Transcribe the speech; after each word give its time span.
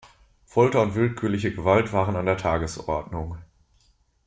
Folter 0.45 0.81
und 0.81 0.95
willkürliche 0.95 1.53
Gewalt 1.53 1.93
waren 1.93 2.15
an 2.15 2.25
der 2.25 2.35
Tagesordnung. 2.35 3.37